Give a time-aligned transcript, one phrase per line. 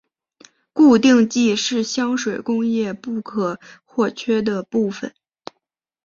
[0.73, 5.13] 固定剂是香水工业不可或缺的部份。